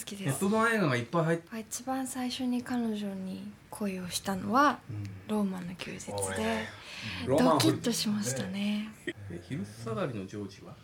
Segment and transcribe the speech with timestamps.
[0.00, 0.24] 好きです。
[0.24, 4.78] ヘッドバン映画がいっぱい入って一番最初に彼女に恋をしたのは
[5.28, 6.12] ローマの休日で
[7.26, 8.88] ドキッとしましたね。
[9.06, 10.74] え昼下がりのジョージは？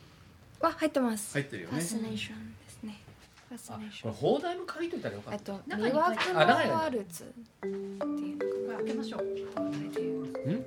[0.60, 1.32] は入ってます。
[1.32, 1.74] 入ってるよね。
[1.78, 3.00] ファスネーションですね。
[3.48, 6.40] ファスネーシこれョン放題も書いといたらよかっあと魅惑の
[6.74, 7.26] ワルツっ
[7.60, 9.22] ていうのかこれ開けましょう。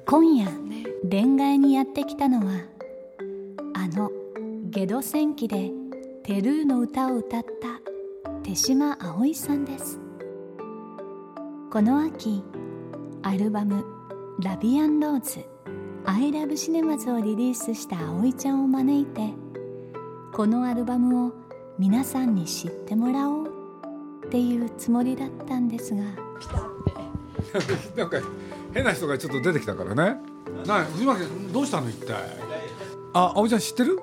[0.06, 2.54] 今夜なね恋愛にやってきたのは
[3.76, 4.12] あの
[4.66, 5.72] ゲド戦記で
[6.24, 7.79] テルーの歌を歌った
[8.50, 10.00] 手島葵さんです。
[11.72, 12.44] この秋
[13.22, 13.86] アルバム
[14.42, 15.46] 「ラビアンローズ
[16.04, 19.36] I love cinemas」をリリースした葵ちゃんを招いて
[20.34, 21.32] このアルバムを
[21.78, 23.52] 皆さんに知ってもらおう
[24.26, 26.02] っていうつもりだったんですが。
[27.96, 28.18] なんか
[28.74, 30.20] 変な人がちょっと出てきたからね。
[30.66, 32.16] な藤巻君どうしたの一体？
[33.14, 34.00] あ葵ちゃん知ってる？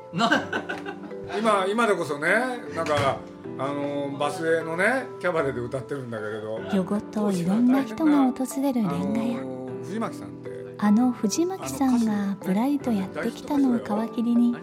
[1.37, 2.29] 今今でこそね
[2.77, 3.19] なんか
[3.59, 6.61] あのバスへのねキャバレーで歌ってるんだけれど。
[6.73, 9.41] 夜ごといろんな人が訪れるあレンガ屋。
[9.43, 10.75] の藤巻さんって。
[10.79, 14.55] あの藤巻さんがぶらりとやってきたのを皮切りに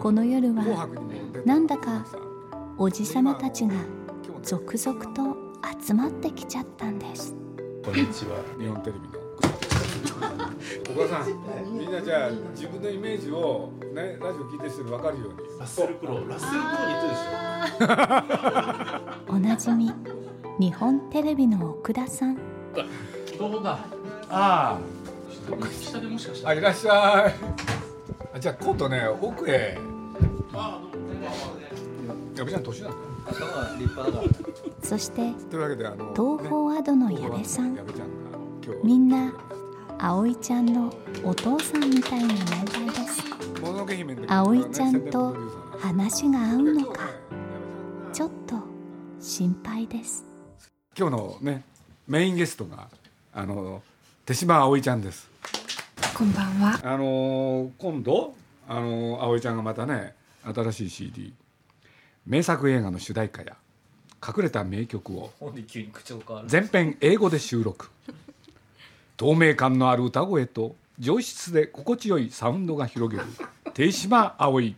[0.00, 0.88] この夜紅は
[1.44, 2.06] なんだか
[2.78, 3.74] おじさまたちが
[4.42, 5.36] 続々と
[5.84, 7.34] 集まってきちゃったんです。
[7.84, 8.36] こんにちは。
[8.56, 9.22] 日本テレビの
[10.94, 11.26] お母さん。
[11.78, 15.36] みんなじゃあ自分のイメージをねラジオ聞いてる人に分かるように。
[15.58, 19.32] ラッセルクロウラッセルクロウに言ってるでしょ。
[19.34, 19.90] おなじみ
[20.58, 22.36] 日本テレビの奥田さん。
[23.38, 23.78] どうだ？
[24.28, 24.78] あ
[25.80, 27.34] 下でもしかしたああいらっしゃい。
[28.34, 29.78] あじゃあ今度ね奥へ。
[30.52, 31.08] あどうも。
[32.36, 32.96] 矢部ちゃん年なんだ
[34.82, 37.78] そしてというわけであの東宝アドの矢部さん。
[38.82, 39.32] みんな
[40.04, 40.92] 葵ちゃんの
[41.22, 43.22] お父さんみたいな年代です。
[44.26, 45.36] 葵ちゃんと
[45.78, 47.08] 話が合うのか？
[48.12, 48.56] ちょっと
[49.20, 50.24] 心配です。
[50.98, 51.62] 今日のね
[52.08, 52.88] メインゲストが
[53.32, 53.80] あの
[54.26, 55.30] 手島葵ちゃんです。
[56.16, 56.80] こんばんは。
[56.82, 58.34] あのー今度
[58.68, 61.32] あのー葵ちゃんがまたね新しい CD
[62.26, 63.54] 名作映画の主題歌や
[64.26, 65.30] 隠れた名曲を
[66.48, 67.88] 全編英語で収録
[69.22, 73.28] 透明感のある歌声と上質で心地よいサウンドが広げる
[73.72, 74.74] 手島葵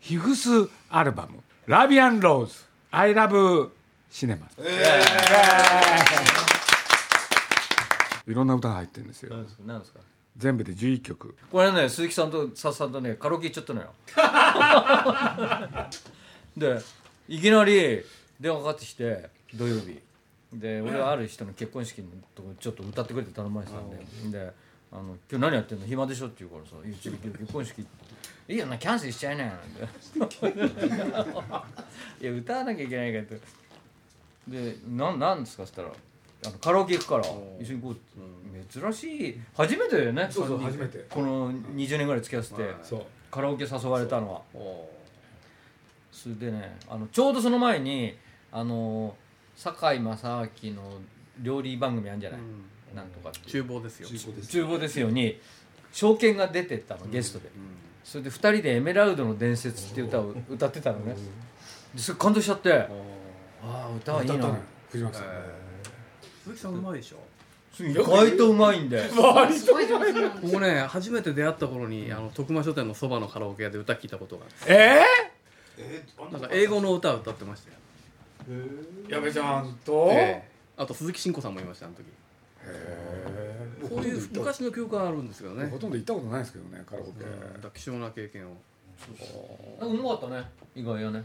[0.00, 0.48] ヒフス
[0.88, 2.54] アルバム「ラビアンローズ
[2.90, 3.68] I love
[4.10, 4.48] シネマ」
[8.26, 9.34] いろんな歌が入ってるんですよ。
[9.34, 9.62] 何ですか？
[9.66, 10.00] 何ですか？
[10.38, 11.36] 全部で11曲。
[11.52, 13.92] これね鈴木さんとさっさんとねカラオケ行っちゃったのよ。
[16.56, 16.80] で
[17.28, 18.02] いきなり
[18.40, 20.00] 電話かかってきて土曜日
[20.54, 24.38] で俺はある人の結婚式のとこちょっと歌ってくれって頼まれてたんで。
[24.38, 24.52] で
[24.92, 25.86] あの「今日何やってんの？
[25.86, 27.80] 暇でしょ?」って言うからさ「いやちょっと結婚式。
[28.46, 29.52] いいよなキャンセルしちゃいなよ」
[30.16, 30.36] なんて。
[32.20, 33.40] いや歌わなきゃいけないからって。
[34.48, 35.88] で「なんなんですか?」っつったら
[36.46, 37.24] あのカラオケ行くから
[37.60, 39.40] 一緒に行こうって、珍しい。
[39.56, 41.04] 初めてだよねそうそう初めて。
[41.08, 42.74] この20年ぐらい付き合わせて、
[43.30, 44.42] カラオケ誘われたのは。
[46.12, 48.16] それでねあのちょうどその前に
[48.52, 49.16] あの
[49.56, 51.00] 堺正明の
[51.40, 52.40] 料理番組あるんじゃない、
[52.94, 54.08] なんとか厨房ですよ。
[54.08, 55.10] 厨房ですよ。
[55.10, 55.40] に
[55.92, 57.50] 証券が出てったのゲストで、
[58.02, 61.14] それで2人で「エメラルドの伝説」っていう歌を歌ってたのね。
[61.94, 62.72] でそれ感動しちゃって。
[62.72, 62.88] あ
[63.62, 64.34] あ歌はいいな。
[64.34, 64.54] 歌ったの？
[64.54, 64.60] よ
[64.90, 65.26] 藤巻さん。
[66.44, 67.16] 鈴木さんうまいでしょ？
[67.80, 74.54] 意外とうまいんですごい上手なんです僕ね初めて出会った頃にあの徳間書店のそばのカラオケ屋で歌聞いたことがある。
[74.68, 75.02] え
[75.78, 77.80] えー、あなんか英語の歌を歌ってましたよ、ー、
[79.08, 80.48] 矢部ちゃんと、ええ。
[80.76, 82.04] あと鈴木慎吾さんもいましたあの時。
[83.88, 85.66] そういう昔の記憶があるんですけどね。
[85.66, 87.12] ほとんど行ったことないですけどねカラオケ、う
[87.68, 88.52] ん貴重な経験を。
[89.80, 90.44] うまかったね。
[90.74, 91.24] 意外やね。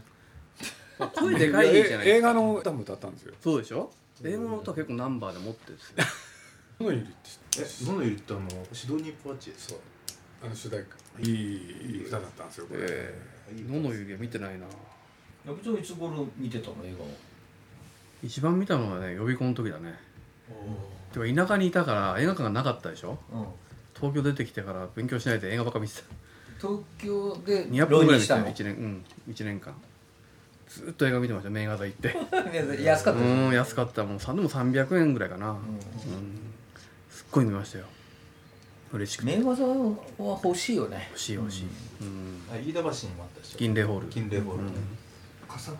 [0.98, 2.28] まあ声でかいじゃないえ映ですか。
[2.28, 3.34] 画の歌も歌ったんですよ。
[3.40, 3.90] そうでしょ？
[4.22, 5.96] 英語の歌結構ナンバーで持ってるんですよ
[6.86, 7.14] 「のゆり」って
[7.56, 8.48] 知ってえ野のゆりってあの？
[8.70, 9.78] シドニーポワチそう
[10.44, 10.96] あの主題歌。
[11.22, 13.14] いい歌だったんですよこれ、え
[13.50, 13.62] え。
[13.72, 14.66] 野の湯気見てないな
[15.46, 17.08] 矢部ちゃんいつ頃見てたの映画を？
[18.22, 19.94] 一番見たのはね予備校の時だね。
[21.12, 23.18] てか田舎にいたから映画館がなかったでしょ？
[23.32, 23.46] うん。
[23.94, 26.02] 東京出てきてから勉強しないで映画ばっか見てた。
[26.60, 28.46] 東京で200本ぐらい見したたの？
[28.48, 28.74] よ1年。
[28.74, 29.04] うん。
[29.32, 29.74] 1年間。
[30.68, 32.14] ずっと映画見てました名画座行って。
[32.84, 34.04] 安かったうん安かった。
[34.04, 35.58] もうさでも300円ぐらいかな、うん。
[37.10, 37.86] すっごい見ましたよ。
[38.92, 39.36] 嬉しくて。
[39.36, 39.74] 名画座は
[40.18, 41.06] 欲しいよね。
[41.10, 41.66] 欲しい欲しい、
[42.02, 42.42] うん。
[42.52, 43.58] あ飯田橋にもあったでしょ。
[43.58, 44.06] 銀霊ホール。
[44.08, 44.62] 金霊ホール、
[45.58, 45.72] そ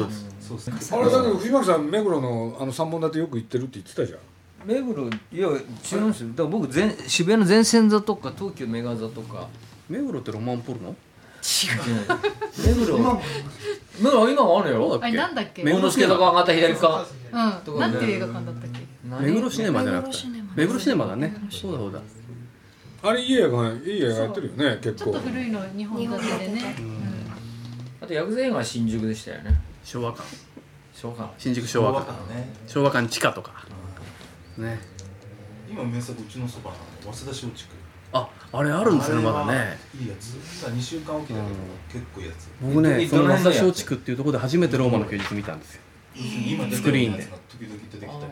[0.00, 0.26] うです。
[0.40, 1.00] そうですね。
[1.00, 4.18] あれだけど藤巻さん目黒のあの三本立てよく行ってるって言ってたじゃん。
[4.66, 6.30] 目黒いや違うんですよ。
[6.30, 9.48] だから僕全渋谷の前線座とか東急メガ座とか。
[9.88, 10.96] 目黒ってロマンポルノ？
[12.64, 12.96] 目黒。
[14.00, 14.98] 目黒今もあるよ。
[15.02, 15.62] あれなんだっけ？
[15.62, 17.02] 目黒助とか上がった左側。
[17.02, 17.78] うん。
[17.78, 18.80] なんていう映画館だったっけ？
[19.20, 20.16] 目黒シネマじゃなくて
[20.56, 21.36] 目黒シネマだね。
[21.50, 22.00] そうだそうだ。
[23.02, 25.12] あれいい映画いい映画やってるよね結構。
[25.12, 26.76] ちょっと古いの日本立てでね
[28.04, 29.58] あと薬剤映画は新宿でしたよね。
[29.82, 30.22] 昭和館。
[30.92, 31.34] 昭和館。
[31.38, 32.12] 新宿昭和館。
[32.12, 32.48] 館ね。
[32.66, 33.64] 昭和館地下とか。
[34.58, 34.78] ね。
[35.70, 37.74] 今名作うちのそばなの早稲田松竹。
[38.12, 39.78] ああれあるんですよねまだね。
[39.98, 40.34] いいやつ。
[40.66, 41.46] 2週間おきだけど、
[41.90, 42.48] 結構いいやつ。
[42.60, 45.80] 僕ねえそのどの辺でやって松田松竹っていうところで初めてローマの休日見たんですよ。
[46.14, 47.18] 今スクリーンで。
[47.18, 48.26] るやつが時々出てきたりとか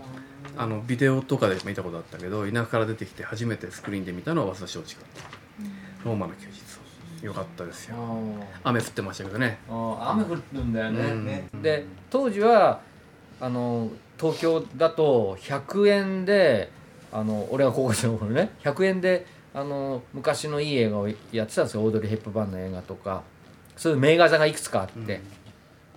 [0.58, 5.06] あのビデオとかで見たことあったけど田舎から出てきて初めてスクリーンで見たのは早稲田松竹
[6.04, 6.61] ローマの休日
[7.22, 7.96] よかったですよ。
[8.64, 9.58] 雨降ってましたけどね。
[9.68, 11.24] 雨降るんだよね、うん。
[11.24, 11.48] ね。
[11.62, 12.80] で当時は
[13.40, 13.88] あの
[14.18, 16.70] 東京だと100円で
[17.12, 21.82] あの俺が高校生の頃ね100円であの昔のいい映画をやってたんですよ。
[21.82, 23.22] オードリー・ヘップバーンの映画とか。
[23.74, 25.22] そういう名画座がいくつかあって、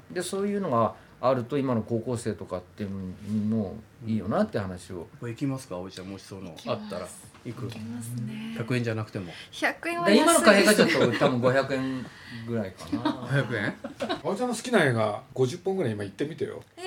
[0.10, 0.96] でそういうのが
[1.30, 3.76] あると今の高校生とかっていうのも
[4.06, 5.78] いいよなって話を、これ行きますか？
[5.78, 6.56] おじちゃんもしその。
[6.68, 7.08] あったら。
[7.46, 7.66] 行く？
[7.66, 8.56] ますね。
[8.58, 9.32] 100円じゃなくても。
[9.52, 12.06] 100円はで今の貨幣安いです価値だと多分500円
[12.48, 13.12] ぐらいかな。
[13.28, 13.74] 500円？
[14.00, 16.64] あおちゃんの好きな映画50本ぐらい今行ってみてよ。
[16.78, 16.86] あ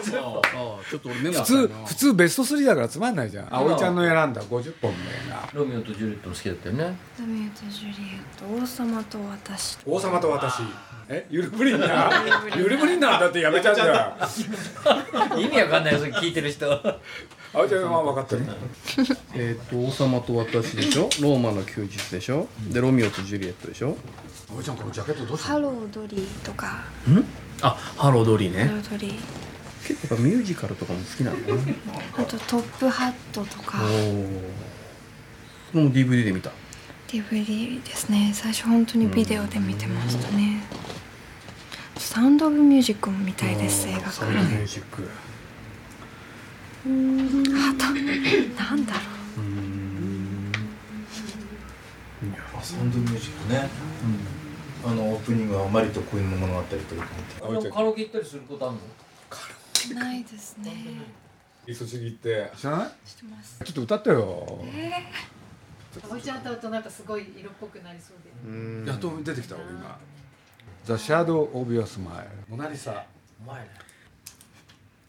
[0.88, 3.54] ちょっと俺メモ普通普通ベスト3だからつまんないじゃん。
[3.54, 5.50] 葵ちゃんの選んだ50本の映画。
[5.52, 6.96] ロミオとジュリエットも好きだったよね。
[7.18, 9.78] ロミオとジュリエット王様と私。
[9.84, 10.62] 王様と私
[11.12, 14.14] えゆるブリンナーゆるブリンナーだってやめちゃうんだよ。
[15.36, 16.68] 意味わかんないよそれ聞いてる人。
[17.52, 18.46] 葵ちゃんは分かってる？
[19.34, 21.10] えっと王様と私でしょ？
[21.20, 22.46] ローマの休日でしょ？
[22.68, 23.96] でロミオとジュリエットでしょ？
[24.48, 26.84] 葵ちゃんこのジャケットどうしたハロードリーとか。
[27.62, 29.18] あハロードリーハロねードリー。
[29.88, 31.74] 結構やっぱミュージカルとかも好きなんだね
[32.16, 33.78] あとトップハットとか。
[33.82, 33.88] おお
[35.72, 36.50] それも DVD で見た
[37.10, 38.30] DVD ですね。
[38.32, 40.62] 最初本当にビデオで見てましたね。
[41.96, 45.08] サウンド・オブ・ミュージックも見たいです映画サウンドミュージック。
[46.82, 46.92] あと
[48.62, 49.02] なんだろう。
[52.56, 53.68] あサウンドミュージックね、
[54.86, 56.78] あのオープニングはマリと恋の物語とか
[57.42, 58.76] 葵ちゃんカラオケ行ったりすることある
[59.96, 60.00] の？
[60.00, 60.72] ないですね。
[61.66, 61.74] い。
[61.74, 62.52] そちぎって。
[62.56, 62.88] 知らない？
[63.04, 63.58] してます。
[63.64, 64.64] ちょっと歌ってよ
[66.10, 68.30] おいちゃん歌うとなんかすごい色っぽくなりそうで。
[68.50, 68.86] うん。
[68.86, 69.98] やっと出てきた俺今
[70.86, 72.92] 「The Shadow of Your Smile」モナリサ。
[72.92, 73.06] ね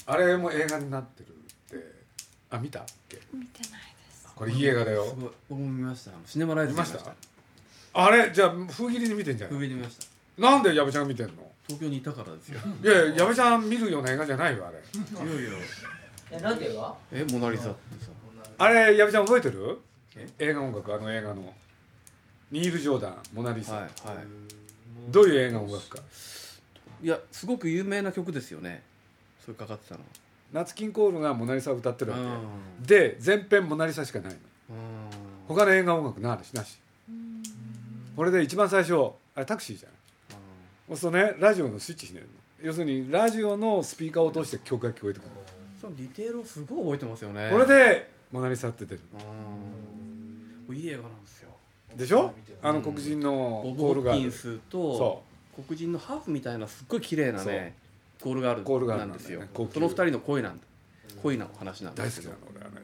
[0.07, 1.31] あれも映画になってるっ
[1.79, 2.01] て。
[2.49, 3.19] あ見たっけ？
[3.33, 4.27] 見てないです。
[4.35, 5.05] これいい映画だよ。
[5.05, 5.31] すごい。
[5.49, 6.11] 僕も見ました。
[6.25, 7.13] シネマライズ見ました。
[7.93, 8.31] あれ？
[8.31, 9.59] じゃあ封切りで見てんじゃない？
[9.59, 10.41] 上で見ました。
[10.41, 11.33] なんで矢部ちゃん見てんの？
[11.67, 12.59] 東京にいたからですよ。
[12.83, 14.77] いやいや矢部ちゃん見るような映画じゃないよあれ。
[14.77, 14.81] い
[15.29, 15.59] やいや。
[16.31, 18.11] えなんて映画えモナリザってさ。
[18.57, 19.79] あれ矢部ちゃん覚えてる？
[19.79, 19.90] え
[20.39, 21.53] 映画音楽あの映画の。
[22.51, 23.91] ニール・ジョーダン「モナ・リサ」はいはい。
[25.09, 25.99] どういう映画音楽か。
[27.01, 28.83] いやすごく有名な曲ですよね。
[29.43, 30.01] それかかってたの
[30.51, 32.85] ナツキンコールが「モナ・リサ」を歌ってるわうん。
[32.85, 34.37] けで全編モナ・リサしかないの。
[34.71, 34.75] うん。
[35.47, 36.51] 他の映画音楽なし。
[36.53, 36.77] なし
[38.17, 38.95] これで一番最初
[39.33, 39.91] あれタクシーじゃん。
[40.89, 42.31] そうするとねラジオのスイッチひねるの。
[42.67, 45.29] 要するにラジオのスピーカーを通して曲が聞こえてくる。
[45.79, 47.49] そのディテールをすごい覚えてますよね。
[47.49, 49.01] これで「モナ・リサ」って出る。
[49.13, 49.15] う
[49.97, 50.00] ん
[50.69, 51.49] いい映画なんですよ。
[51.95, 52.33] でしょ？
[52.61, 55.23] あの黒人のボブ・コールがあるホッキンスとそ
[55.65, 57.75] 黒人のハーフみたいなすっごい綺麗なね
[58.21, 59.49] コールガールコールガールなんですよね。
[59.53, 60.63] その二人の恋なんだ。
[61.21, 62.33] 恋の話なんですけど。
[62.33, 62.83] 大好きなの俺あの映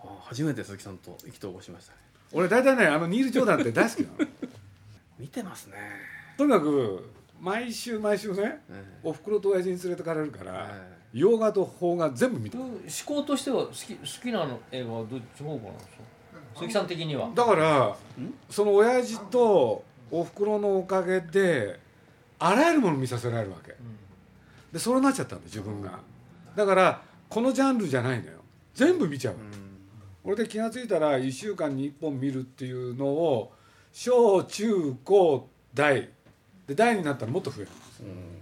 [0.00, 0.10] 画。
[0.10, 1.98] あ初めて鈴木さんと意気投合しましたね。
[2.32, 4.30] 俺大体ねあのニール・ジョーダンって大好きなの。
[5.18, 5.74] 見てますね。
[6.36, 7.10] とにかく
[7.40, 10.98] 毎週毎週ねえおふくろと親父に連れてかれるかえらえ。
[11.14, 12.58] 洋画と邦画全部見た。
[12.58, 16.02] 思考としては好き好きなの映画はどっち方向なんですか？
[16.58, 17.30] 鈴木さん的には。
[17.34, 17.96] だから
[18.50, 21.78] その親父とおふくろのおかげで
[22.38, 23.74] あらゆるもの見させられるわけ。
[24.72, 25.98] でそうなっちゃったんだ自分が。
[26.56, 28.38] だからこのジャンルじゃないのよ。
[28.74, 29.34] 全部見ちゃう
[30.24, 33.52] 俺で気が付いたら1週間に1本見るっていうのを
[33.92, 36.08] 小中高大。
[36.66, 37.70] で大になったらもっと増える。
[37.70, 37.74] ん。
[37.74, 38.38] ですだか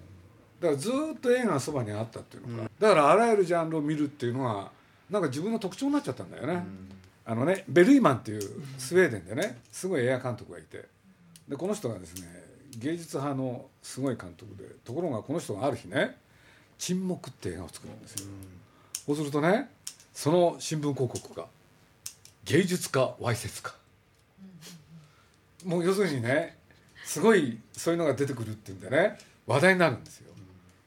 [0.61, 4.71] だからずっと映画がそばにあったっていうのか、だからあらゆるジャンルを見るっていうのが
[5.11, 6.65] なんか自分の特徴になっちゃったんだよね、
[7.29, 8.41] あのねベルイマンっていう
[8.79, 10.85] スウェーデンでねすごい映画監督がいて
[11.49, 12.29] でこの人がですね
[12.79, 16.17] 芸術派のすごい監督でところがこの人がある日ね
[16.79, 18.27] 「沈黙」って映画を作るんですよ、
[19.07, 19.71] そうするとね
[20.15, 21.47] その新聞広告が
[22.45, 23.75] 「芸術家わいせつか」
[25.65, 26.57] もう要するにね
[27.05, 30.31] すごいそういうのが出てくるっていうんでね話題になるんですよ、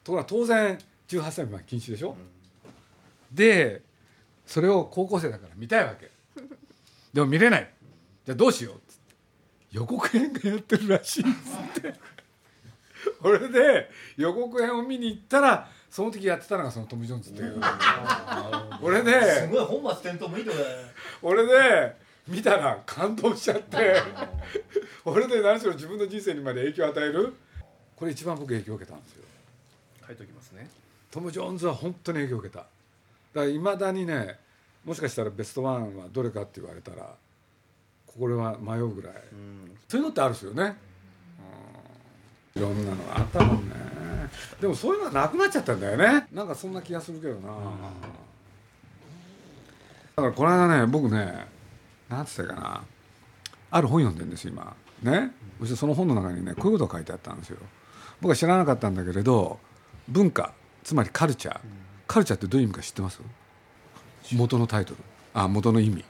[0.04, 0.78] ところが当然
[1.10, 2.16] 18歳未満禁止でしょ、
[3.34, 3.82] で
[4.46, 6.12] それを高校生だから見たいわけ
[7.14, 7.74] でも見れない。
[8.26, 9.16] じゃあどうしようっつって。
[9.72, 11.96] 予告編がやってるらしいっつって。
[13.22, 17.62] これで予告編を見に行ったらその時やってたのがそのトム・ジョーンズっていう。
[18.82, 20.70] 俺ですごい本末転倒もいいとこだね。
[21.22, 21.96] 俺で
[22.28, 24.02] 見たら感動しちゃって。
[25.06, 27.34] 俺で何しろ自分の人生にまで影響を与える。
[27.96, 29.24] これ一番僕影響を受けたんですよ。
[30.06, 30.70] 書いておきますね。
[31.10, 32.60] トム・ジョーンズは本当に影響を受けた。
[32.60, 32.70] だか
[33.34, 34.38] らいまだにね
[34.86, 37.16] もしかしたらベストワンはどれかって言われたら
[38.06, 39.14] これは迷うぐらい、
[39.88, 40.76] そういうのってあるんですよね、
[42.56, 43.76] うん、いろんなのがあったもんね。
[44.60, 46.28] でもそういうのはなくなっちゃったんだよね。
[46.32, 47.50] なんかそんな気がするけどな、
[50.16, 51.48] だからこの間ね僕ね
[52.10, 52.84] なんつったかな。
[53.72, 54.76] ある本読んでるんですよ今。
[55.04, 55.32] ね。
[55.60, 57.58] そしてその本の中にねこういうことが書いてあったんですよ。
[58.22, 59.60] 僕は知らなかったんだけれど
[60.08, 61.60] 文化つまりカルチャー、
[62.08, 63.22] カルチャーってどういう意味か知ってます？
[64.34, 64.98] 元のタイトル。
[65.34, 66.04] あ元の意味。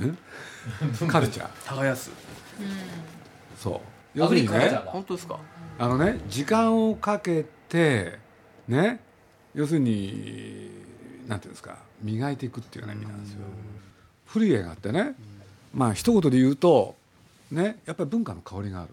[0.00, 0.12] え？
[1.08, 1.74] カルチャー。
[1.74, 2.10] 耕す。
[3.58, 3.80] そ
[4.14, 4.18] う。
[4.18, 5.38] 要するにね本当ですか？
[5.78, 8.18] あのね時間をかけて
[8.68, 9.00] ね
[9.54, 10.70] 要するに
[11.26, 13.24] なんていうんですか磨いていくっていうような意味なん。
[13.24, 13.40] ですよ
[14.26, 15.14] 古い映画ってね
[15.74, 16.96] まあ一言で言うと
[17.50, 18.90] ねやっぱり文化の香りがある。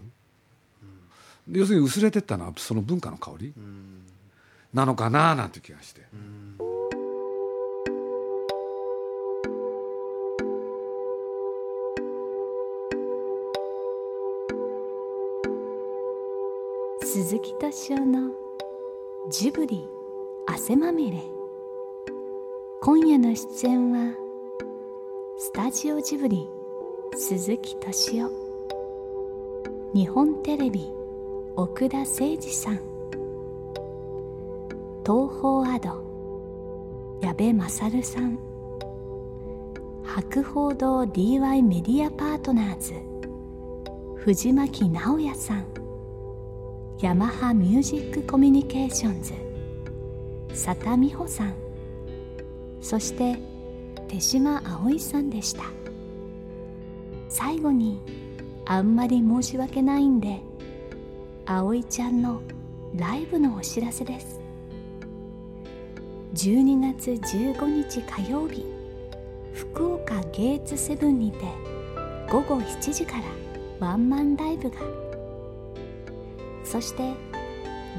[1.51, 3.53] 要するに薄れてったのはその文化の香り
[4.73, 6.01] なのかななんて気がして
[17.15, 18.31] 鈴木敏夫の
[19.29, 19.87] ジブリ
[20.47, 21.21] 汗まみれ。
[22.81, 24.15] 今夜の出演は
[25.37, 26.49] スタジオジブリ
[27.15, 28.31] 鈴木敏夫。
[29.93, 30.91] 日本テレビ
[31.55, 32.81] 奥田誠二さん。
[35.05, 36.01] 東宝アド
[37.21, 38.39] 矢部勝さん。
[40.03, 42.95] 博報堂 DY メディアパートナーズ
[44.15, 45.82] 藤巻直也さん。
[47.01, 49.33] ヤマハミュージックコミュニケーションズ
[50.49, 51.53] 佐田美穂さん。
[52.81, 53.37] そして
[54.07, 55.63] 手島葵さんでした。
[57.29, 57.99] 最後に
[58.65, 60.41] あんまり申し訳ないんで
[61.45, 62.41] 葵ちゃんの
[62.95, 64.39] ライブのお知らせです。
[66.35, 68.65] 12月15日火曜日
[69.53, 71.39] 福岡ゲーツセブンにて
[72.31, 73.23] 午後7時から
[73.87, 74.77] ワンマンライブが
[76.73, 77.13] そして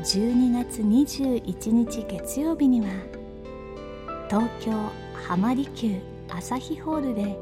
[0.03, 2.89] 12月21日月曜日には
[4.29, 4.73] 東京
[5.29, 7.39] 浜離宮朝日ホールで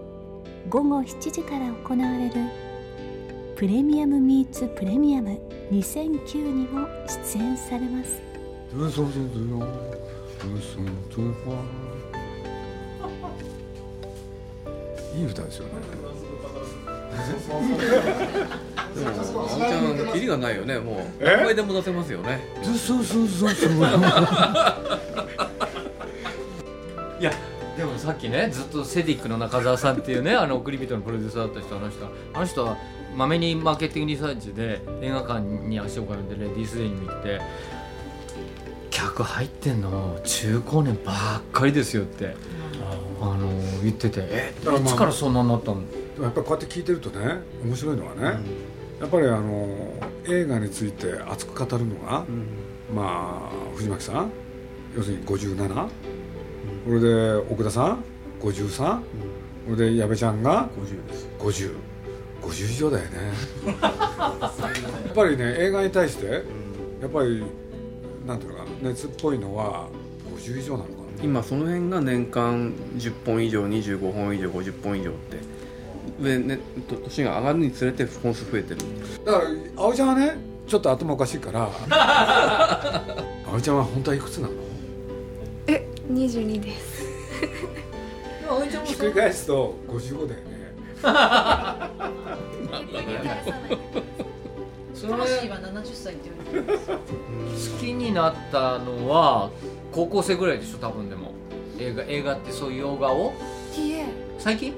[0.68, 2.34] 午後7時から行われる
[3.56, 8.20] プレミアムミーツプレミアム2009にも出演されます。
[15.16, 15.72] いい歌ですよね
[18.94, 20.96] でもあおちゃんキリがないよねもう。
[21.20, 21.24] え？
[21.24, 22.40] 何回でも出せますよね。
[22.62, 23.70] そうそうそうそう。
[27.20, 27.32] いや
[27.76, 32.06] でもさっきねずっとセディックの中澤さんっていうねあの送り人のプロデューサーだった人あの人。
[32.34, 32.76] あの人は
[33.14, 37.40] まめにマーケティングリサーチで映画館に足を運んでレディースデーに見て
[38.90, 42.34] 客入ってんの中高年ばっかりですよって
[43.20, 43.48] あの
[43.82, 45.82] 言っててえいつからそんなになったの？
[46.22, 48.38] やっぱりこうやって聞いてるとね面白いのはね、
[49.02, 49.66] やっぱりあの
[50.28, 52.24] 映画について熱く語るのが、
[52.94, 54.30] まあ藤巻さん
[54.96, 55.88] 要するに57、こ
[56.86, 58.04] れで奥田さん
[58.40, 61.28] 53、これで矢部ちゃんが50です。
[61.40, 63.18] 5050以上だよね。
[63.82, 66.44] やっぱりね映画に対して
[67.00, 67.42] やっぱり
[68.24, 69.88] なんていうのかな熱っぽいのは
[70.36, 70.96] 50以上なのかな。
[71.24, 75.38] 今その辺が年間10本以上25本以上50本以上って
[76.20, 78.80] 上ねと年が上がるにつれて本数増えてる。
[79.24, 79.44] だから
[79.76, 81.68] 葵ちゃんはねちょっと頭おかしいから
[83.46, 84.54] 葵ちゃんは本当はいくつなの？
[85.66, 87.02] え22です。
[88.84, 90.52] ひっくり返すと55だよね。
[94.94, 96.98] そそれ魂は70歳って言われてるんですよ。
[97.74, 99.50] 好きになったのは
[99.90, 101.32] 高校生ぐらいでしょ多分でも。
[101.78, 103.32] 映画映画ってそういう洋画を？
[103.76, 104.04] いいえ。
[104.38, 104.74] 最近？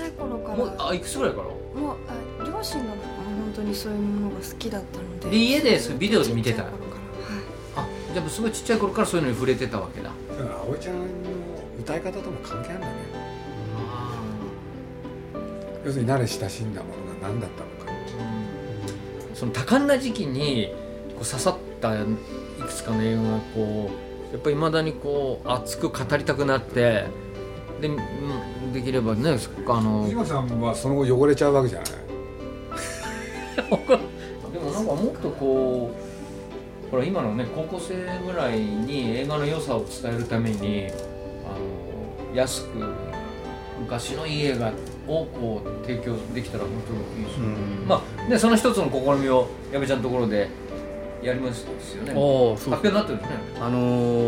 [0.00, 0.56] ちゃい頃から。
[0.56, 1.44] もうあいくつぐらいから？
[1.80, 5.30] もうあ両親が本当にそういうものが好きだったので。
[5.30, 6.74] で家でそれビデオで見てたらはい。
[7.76, 10.10] あじゃあすごいちっちゃい頃からそういうのに触れてたわけだ。
[10.38, 11.04] だから葵ちゃんの
[11.78, 12.94] 歌い方とも関係あるんだね。
[15.84, 17.92] 要するに慣れ親しんだものが何だったのか。
[19.34, 20.68] その多感な時期に
[21.14, 22.04] こう刺さったい
[22.60, 23.90] くつかの映画がこ
[24.30, 27.06] うやっぱりいまだにこう熱く語りたくなって
[27.80, 27.98] でうん
[28.72, 29.30] できればね
[29.66, 31.90] あの藤巻さんはその後汚れちゃうわけじゃない。
[34.52, 35.90] でもなんかもっとこ
[36.88, 37.94] うほら今のね高校生
[38.26, 40.86] ぐらいに映画の良さを伝えるために
[41.44, 42.78] あの安く
[43.80, 44.72] 昔のいい映画
[45.06, 47.86] をこう提供できたら本当にいいですよ、うん。
[47.86, 50.48] まあねその一つの試みを矢部ちゃんのところで
[51.22, 51.62] やります
[51.96, 52.12] よね。
[52.16, 53.36] おおそう発表になってるんですね。
[53.60, 53.78] あの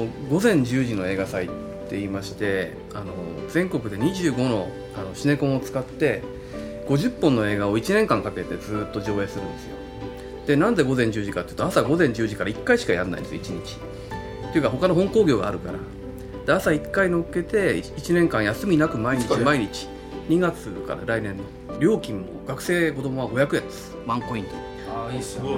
[0.07, 1.49] ー午前10時の映画祭
[1.85, 6.23] って言いまして、あのー全国で25のあのシネコンを使って
[6.89, 9.77] 50本の映画を1年間かけてずっと上映するんですよ。
[10.47, 13.77] でなんで午前10時かっていうと朝午前10時から1回しかやらないんですよ1日。
[14.49, 15.79] っていうか他の本興行があるから。
[16.47, 19.89] で朝1回乗っけて1年間休みなく毎日毎日。
[20.29, 21.43] 2月から来年の。
[21.79, 23.97] 料金も学生子供は500円です。
[24.07, 24.51] ワンコインと。
[24.95, 25.49] ああいいっすよね。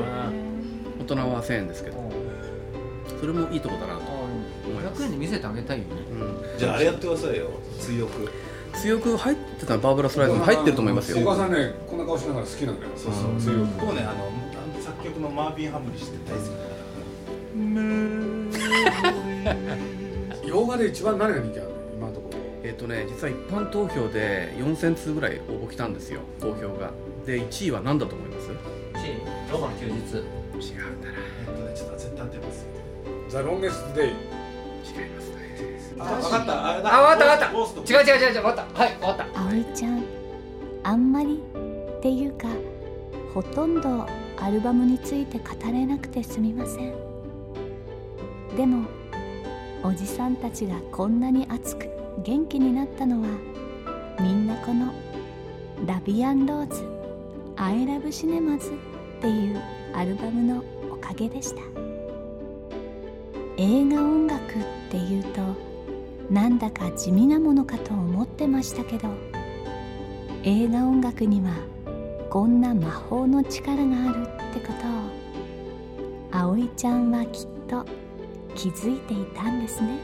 [1.01, 2.11] 大人は1000円ですけど。
[3.21, 4.01] それもいいとこだなと
[4.67, 5.03] 思います。
[5.03, 5.91] 500円で見せてあげたいよね
[6.21, 6.59] うん。
[6.59, 7.47] じゃああれやってくださいよ。
[7.81, 8.31] 追憶。
[8.75, 11.19] 強く入ってたのバーブラ・ストライドも入ってると思いますよ。
[11.23, 12.93] お母さんねこんな顔しながら好きなんだよ。
[12.97, 14.33] そうそう強く僕ねあの
[14.83, 16.57] 作曲のマービン・ハムリッシュって大好きだ
[19.45, 19.77] から。
[20.45, 21.75] 洋画で一番何が人気あるの？
[21.97, 22.39] 今のところ。
[22.65, 26.21] えっ、とね実は一般投票で4000通ぐらい応募来たんですよ。
[26.41, 26.91] 投票が。
[27.27, 28.49] で1位は何だと思います？
[29.53, 29.93] ローマの休日。
[29.93, 29.95] 違
[30.79, 31.15] うんだな。
[31.47, 32.69] えっとねちょっと絶対当てますよ。
[33.29, 34.11] ザ・ロンゲスト・デイ
[35.99, 36.67] あ分かった。
[36.67, 37.93] あれあわかったわかった。
[37.93, 38.45] 違う違う違う違う。
[38.45, 38.81] わかった。
[38.81, 39.41] はいわかった。
[39.41, 40.05] 葵ちゃん。
[40.83, 41.43] あんまり
[41.99, 42.49] っていうか
[43.33, 44.07] ほとんど
[44.39, 46.93] アルバムについて語れなくてすみません。
[48.57, 48.87] でも
[49.83, 51.89] おじさんたちがこんなに熱く
[52.23, 53.29] 元気になったのは
[54.21, 54.93] みんなこの
[55.87, 56.83] 「ラビアンローズ
[57.57, 58.59] I love cinemas」
[59.19, 59.61] っていう
[59.95, 61.63] アルバムのおかげでした。
[63.57, 64.47] 映画音楽っ
[64.91, 65.41] ていうと
[66.31, 69.09] なんだか地味なものかと思ってましたけど
[70.43, 71.53] 映画音楽には
[72.31, 77.85] こんな魔法の力があるってことを葵ちゃんはきっと
[78.55, 79.99] 気づいていたんですね。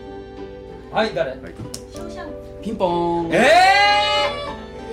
[0.92, 1.36] はい誰？
[2.62, 3.32] ピンポーン。
[3.32, 3.50] え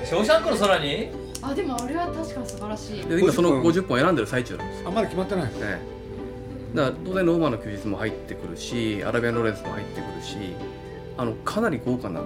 [0.04, 1.10] えショーシャンクの空に？
[1.42, 3.04] あでもあれは確かに素晴らしい。
[3.06, 4.90] で今その50本選んでる最中なんですよ。
[4.90, 5.60] あまだ決まってないの？
[5.60, 5.80] ね
[6.74, 10.36] だから当然ローマの休日も入ってくるしアラビアン・ロレンスも入ってくるし
[11.18, 12.22] あのかなり豪華な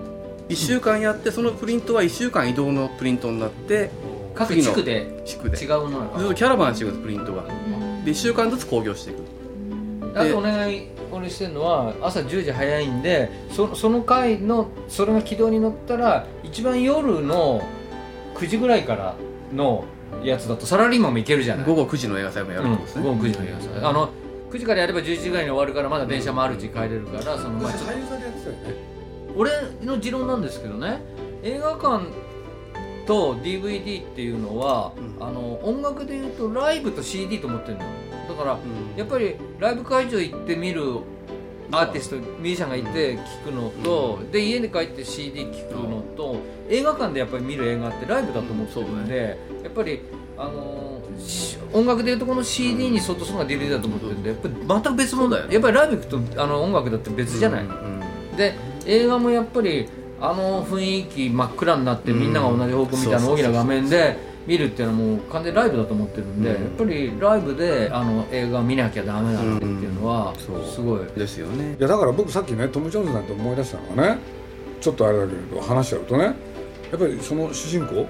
[0.49, 3.89] 1週間やってそのプリントは1週間移動のプリントになって
[4.35, 5.57] 各地区で地区で。
[5.57, 7.43] 違うものなのずっとキャラバンしていくんですプリントが。
[8.03, 9.19] で1週間ずつ興行していく。
[10.13, 17.61] あとお願い俺してるのは朝10時早いんでそその回のそれが軌道に乗ったら一番夜の
[18.35, 19.15] 9時ぐらいから
[19.53, 19.85] の
[20.23, 21.65] やつだとサラリーマンも行けるじゃない。
[21.65, 23.85] 午後9時の映画祭もやるってことですね、うん、午後9時の映画祭。
[23.85, 24.09] あの
[24.51, 28.20] 9時からやれば11時ぐらいに終わるからまだ電車もあるし帰れるからそのまあちょっと
[28.51, 28.75] よ ね
[29.35, 29.51] 俺
[29.83, 31.01] の持論なんですけどね
[31.43, 32.05] 映画館
[33.05, 35.25] と DVD っていうのは、うん。
[35.25, 37.89] あの音楽でいうとライブと CD と思ってるのよ。
[38.29, 38.97] だからうん。
[38.97, 40.83] やっぱりライブ会場行って見る
[41.71, 46.35] アーティストミュージシャンがいて聴くのと、で家に帰って CD 聴くのと、
[46.69, 50.01] 映画館でやっぱり見る映画ってライブだと思ってるんで、やっぱり
[50.37, 51.01] あの
[51.73, 57.90] 音楽でいうとこの CD に相当するのが DVD だと思ってるんでやっぱり全く別物だよやっぱりライブ行くとあの音楽だって別じゃない、うんうん
[58.37, 59.87] で映画もやっぱり
[60.19, 64.17] あの雰囲気真っ暗になってみんなが同じ方向みたいな大きな画面で
[64.47, 66.63] 見るっていうのはもう完全にライブだと思ってるんで、うん。
[66.63, 71.75] やっぱりライブであの映画を見なきゃダメだっていうのはすごい、ですよね。
[71.79, 74.19] いやだから僕さっきねトム・ジョーンズなんて思い出したのがね
[74.79, 76.33] ちょっとあれだけど話しちゃうとねやっ
[76.97, 78.07] ぱりその主人公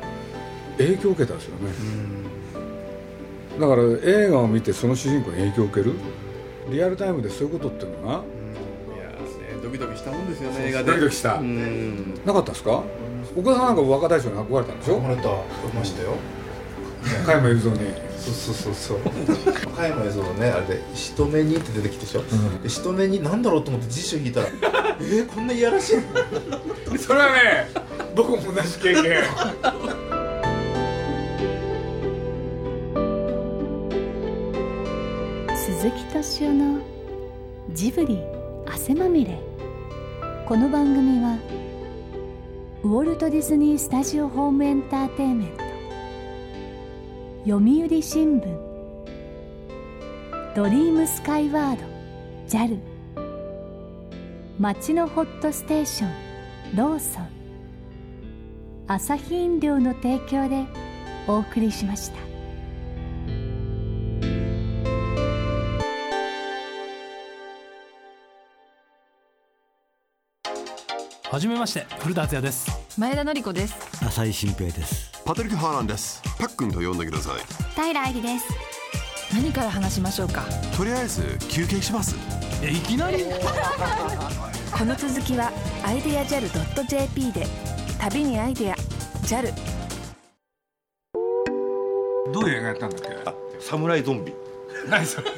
[0.78, 1.72] 影響を受けたんですよね。
[3.60, 5.94] だから映画を見てその主人公に影響を受ける？
[6.70, 8.24] リアルタイムでそういうことっていうのが
[9.72, 10.86] キドキしたもんですよね映画で。
[10.86, 11.36] ドキドキした。
[11.36, 12.22] うん。
[12.26, 12.84] なかったですか？
[13.36, 14.74] 岡田さんなんか若大将に憧れた。
[14.74, 15.34] んでしょ生まれたい
[15.74, 16.16] ましたよ。
[17.26, 17.80] 加山雄三に。
[18.20, 19.00] そうそうそうそう。
[19.76, 22.22] 加山映像のねあれで「人目に」って出てきてでしょ、
[22.62, 24.48] で人目に何だろうと思って辞書引いたら
[25.02, 26.04] えー、こんないやらしいの？
[27.00, 27.68] それはね
[28.16, 29.24] 僕も同じ経験
[35.66, 36.80] 敏夫の
[37.74, 38.20] ジブリ
[38.68, 39.40] 汗まみれ
[40.52, 41.38] この番組は
[42.84, 45.64] ウォルト・ディズニー・スタジオ・ホーム・エンターテインメント
[47.46, 47.64] 読
[47.98, 48.44] 売新聞
[50.54, 51.84] ドリームスカイワード
[52.50, 52.80] JAL
[54.60, 57.30] 町のホットステーションローソン
[58.88, 60.66] アサヒ飲料の提供で
[61.30, 62.31] お送りしました。
[71.32, 72.70] はじめまして古田敦也です。
[72.98, 73.76] 前田紀子です。
[74.06, 75.12] 浅井新平です。
[75.24, 76.22] パトリック・ハーランです。
[76.38, 77.42] パックンと呼んでください。
[77.74, 78.46] 平愛理です。
[79.34, 80.44] 何から話しましょうか？
[80.76, 82.16] とりあえず休憩します。
[82.62, 83.24] えいきなり。
[84.78, 85.52] この続きは
[85.86, 87.48] アイデア JAL.jp で
[88.00, 88.76] 旅にアイデア
[89.24, 89.54] JAL
[92.34, 93.08] どういう映画やったんだっけ？
[93.66, 94.34] サムライゾンビ
[94.90, 95.32] 何それ。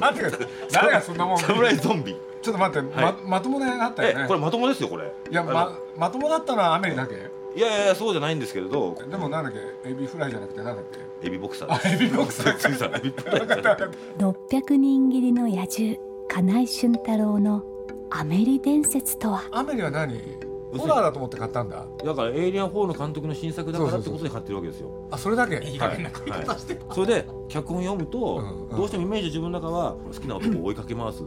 [0.00, 2.16] 待ってください誰がそんなもんサムライゾンビ。
[2.42, 4.26] ちょっと待って、ままともな映画あったよね。
[4.26, 5.12] これまともですよこれ。
[5.30, 7.14] いやままともだったのはアメリだけ。
[7.54, 8.96] いやいやそうじゃないんですけれど。
[9.10, 9.90] でもなんだっけ？
[9.90, 10.84] エビフライじゃなくてなんだっ
[11.20, 11.26] け？
[11.26, 11.94] エビボクサー。
[11.94, 12.98] エビボクサー。
[12.98, 13.90] エビボクサー。
[14.18, 17.64] 600人切りの野獣金井俊太郎の
[18.10, 19.42] アメリ伝説とは？
[19.52, 20.49] アメリは何？
[20.78, 21.84] ホラーだと思って買ったんだ？
[22.04, 25.08] だから「エイリアン4」の監督の新作だからってことで買ってるわけですよ。
[25.10, 25.56] あそれだけ？
[25.56, 25.74] い。
[25.74, 31.22] い加減な食い方して、はい、それで脚本読むと、どうしてもイメージ自分の中は好きな男を追いかけ回す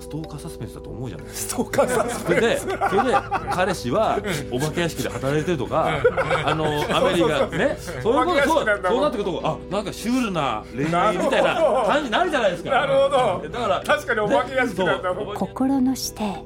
[0.00, 1.26] ストーカーサスペンスだと思うじゃない。
[1.26, 2.34] ですかストーカーサスペンス。
[2.34, 3.14] それでそれで
[3.52, 4.18] 彼氏は
[4.50, 6.00] お化け屋敷で働いてるとか
[6.44, 7.76] あのアメリカね。
[8.02, 11.54] そういうことそうそうなってくるとあなんかシュールな恋愛みたいな
[11.86, 12.70] 感じになるじゃないですか。
[12.70, 13.48] なるほど。
[13.48, 16.44] だから確かにお化け屋敷なんだ心の師弟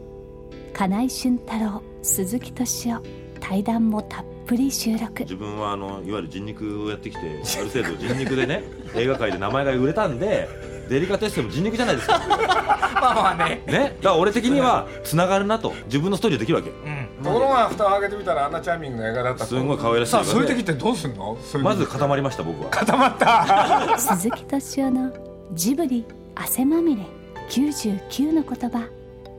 [0.74, 3.02] 金井俊太郎鈴木敏夫
[3.40, 5.22] 対談もたっぷり収録。
[5.22, 8.64] 自分はあのいわゆる人肉をやってきてある程度人肉でね
[8.96, 10.48] 映画界で名前が売れたんで
[10.88, 12.18] デリカテッセも人肉じゃないですか。
[13.00, 13.62] まあまあね。
[13.66, 13.96] ね。
[14.02, 17.08] だから俺的にはつながるなと自分のストーリーできるわけ、うん。
[17.24, 19.44] ところが蓋を開けてみたらあんなチャーミングな映画だった。
[19.46, 21.36] すごい可愛らしいさあそういう時ってどうすんの？
[21.62, 22.70] まず固まりました僕は。
[22.70, 23.96] 固まった。
[24.00, 25.12] 鈴木敏夫の
[25.52, 27.02] ジブリ汗まみれ
[27.50, 28.86] 99の言葉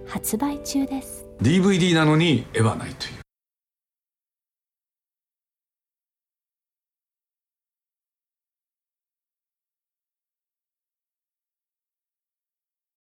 [0.07, 3.18] 発売中です DVD なのに絵はないという。